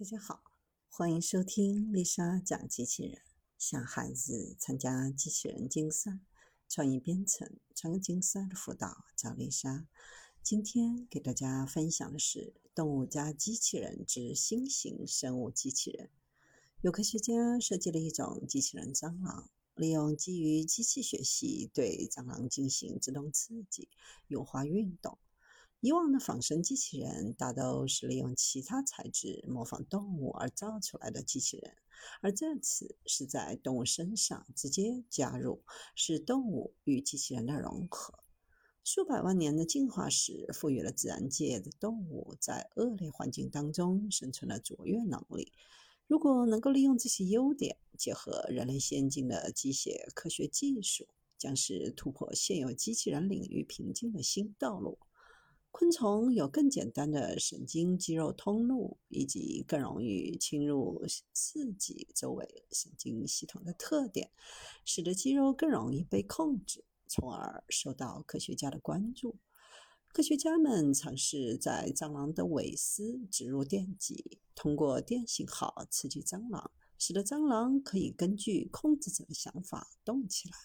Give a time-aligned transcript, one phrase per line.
[0.00, 0.42] 大家好，
[0.88, 3.20] 欢迎收听丽莎讲机器人。
[3.58, 6.20] 想孩子参加机器人竞赛、
[6.70, 9.86] 创意编程、创客竞赛的辅导，找丽莎。
[10.42, 16.08] 今天给大家分享的是动物加机器人之新型生物机器人。
[16.80, 23.90] 有科学家设计了一种机器人蟑螂，利用基于机器学习对蟑螂进行自动刺激，
[24.28, 25.18] 优化运动。
[25.80, 31.74] 以往的仿生机器人大都是利用其他材质模仿动物而造出来的机器人，
[32.20, 35.62] 而这次是在动物身上直接加入，
[35.94, 38.18] 是动物与机器人的融合。
[38.84, 45.52] 数百万年的进化史赋予了自然界的动物在恶劣环境当中生存的卓越能力。
[46.06, 51.08] 如果能够利用这些优点，结合人类先进的机械科学技术，
[51.38, 54.98] 将是突破现有机器人领域瓶颈的新道路。
[55.72, 64.30] 昆虫有更简单的神经肌肉通路，以及更容易侵入刺激周围神经系统的特点，
[64.84, 69.38] 使得肌肉更容易被控制，从而受到科学家的关注。
[70.12, 80.56] 科学家们尝试在蟑螂的尾丝植入电极，通过电信号刺激蟑螂，使得蟑螂可以根据控制者的想法动起来。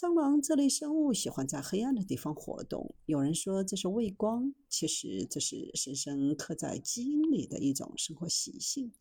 [0.00, 2.94] 蟑螂这类生物喜欢在黑暗的地方活动。
[3.04, 8.94] 有人说这是畏光，其实这是深深刻在基因里的一种生活习性。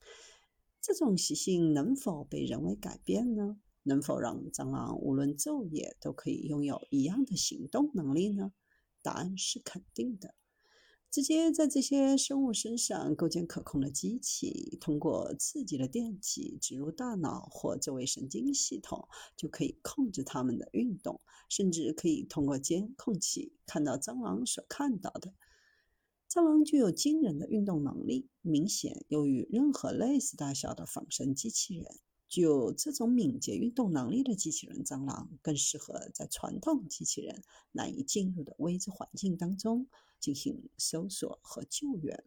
[0.81, 3.61] 这种习性能否被人为改变呢？
[3.83, 8.51] 能否让蟑螂无论昼夜都可以拥有一样的行动能力呢？
[9.01, 10.35] 答案是肯定的。
[11.11, 25.33] 直接在这些生物身上构建可控的机器，通过刺激的电极植入大脑或周围神经系统，就可以控制它们的运动，甚至可以通过监控器看到蟑螂所看到的。
[26.29, 31.99] 蟑螂具有惊人的运动能力，明显优于任何类似大小的仿生机器人。
[32.27, 39.87] 具有这种敏捷运动能力的机器人蟑螂，更适合在传统机器人难以进入的未知环境当中
[40.19, 42.23] 进行搜索和救援。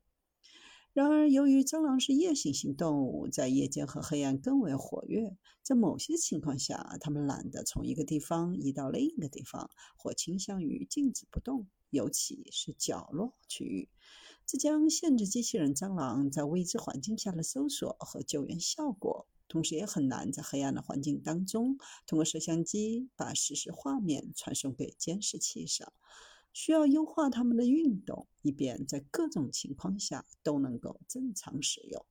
[0.92, 13.88] 然而，由于蟑螂是夜行性动物，在夜间和黑暗更为活跃，在某些情况下，它们懒得从一个地方移到另一个地方，或倾向于静止不动，尤其是角落区域。
[14.44, 19.26] 这将限制机器人蟑螂在未知环境下的搜索和救援效果。
[19.48, 21.76] 同时也很难在黑暗的环境当中，
[22.06, 25.92] 通过摄像机把实时画面传送给监视器上。
[26.52, 32.04] 需要优化它们的运动，以便在各种情况下都能够正常使用。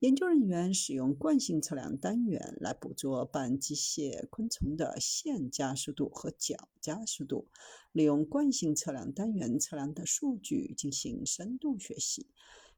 [0.00, 7.48] 研究人员使用惯性测量单元来捕捉半机械昆虫的线加速度和角加速度，
[7.90, 12.28] 利用惯性测量单元测量的数据进行深度学习。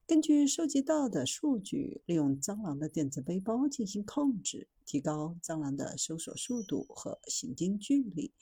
[0.06, 8.32] 根据收集到的数据，利用蟑螂的电子背包进行控制，提高蟑螂的搜索速度和行进距离，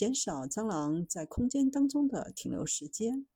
[0.00, 3.26] 减少蟑螂在空间当中的停留时间。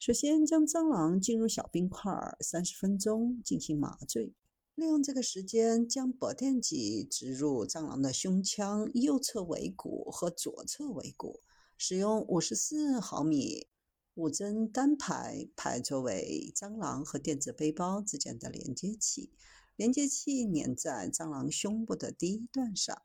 [0.00, 4.34] 首先，将蟑螂进入小冰块三十分钟进行麻醉，
[4.74, 11.38] 利用这个时间将铂电极植入蟑螂的胸腔右侧尾骨和左侧尾骨，
[11.78, 13.68] 使用五十四毫米。
[14.14, 19.30] 五针单排排作为蟑螂和电子背包之间的连接器，
[19.76, 23.00] 连接器粘在蟑螂胸部的第一段上，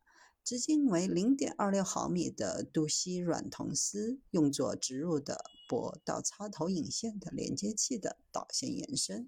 [0.48, 9.28] 直径为零点二六毫米的镀锡软铜丝用作植入的铂到插头引线的连接器的导线延伸。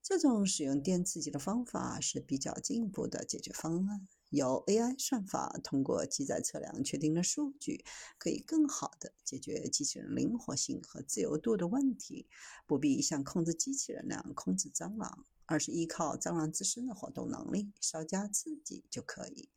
[0.00, 4.06] 这种使用电刺激的方法是比较进步的解决方案。
[4.30, 7.84] 由 AI 算法通过机载测量确定的数据，
[8.16, 12.28] 可以更好地解决机器人灵活性和自由度的问题，
[12.64, 19.48] 不必像控制机器人那样控制蟑螂，而是依靠蟑螂自身的活动能力，稍加刺激就可以。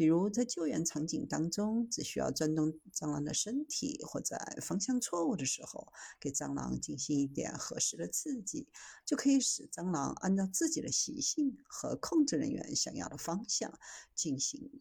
[0.00, 8.66] 比如在救援场景当中，只需要转动蟑螂的身体，或在方向错误的时候，给蟑螂进行一点合适的刺激，
[9.04, 13.78] 就可以使蟑螂按照自己的习性和控制人员想要的方向
[14.14, 14.80] 进行。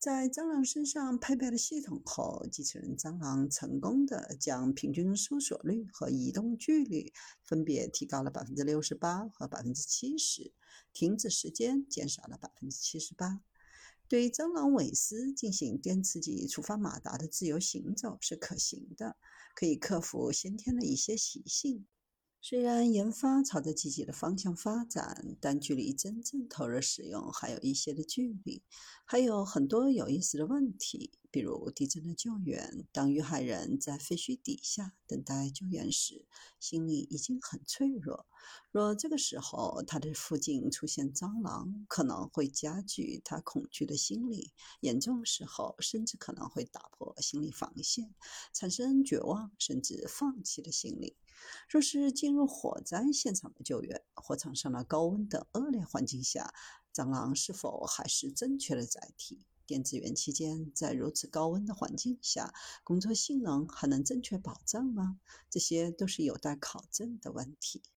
[0.00, 7.12] 在蟑螂身上配备了系统后，机器人蟑螂成功的将平均搜索率和移动距离
[7.44, 10.52] 分别提高了百分之六十八和百分之七十，
[10.92, 13.42] 停止时间减少了百分之七十八。
[14.08, 19.16] 对蟑螂尾丝进行电刺激触发马达的自由行走是可行的，
[19.54, 21.86] 可以克服先天的一些习性。
[22.40, 28.62] 虽然研发朝着积极的方向发展，但距离真正投入使用还有一些的距离，
[29.04, 31.10] 还有很多有意思的问题。
[31.30, 32.86] 比如地震的救援。
[32.90, 36.26] 当遇害人在废墟底下等待救援时，
[36.58, 38.26] 心里已经很脆弱。
[38.72, 48.14] 若这个时候他的附近出现蟑螂，可能会加剧他恐惧的心理，严重时候甚至可能会打破心理防线，
[48.54, 51.14] 产生绝望甚至放弃的心理。
[51.68, 56.52] 若是进入火灾现场的救援，火场上的高温等恶劣环境下，
[56.94, 59.46] 蟑螂是否还是正确的载体？
[59.66, 65.20] 电子元器件在如此高温的环境下，工作性能还能正确保障吗？
[65.50, 67.82] 这些都是有待考证的问题。